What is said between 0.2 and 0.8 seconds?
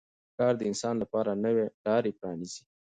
کار د